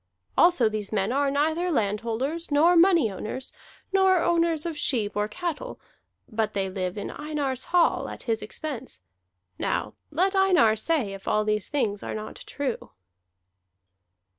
[0.35, 3.53] Also these men are neither landholders, nor money owners,
[3.93, 5.79] nor owners of sheep or cattle;
[6.27, 9.01] but they live in Einar's hall at his expense.
[9.59, 12.93] Now let Einar say if all these things are not true."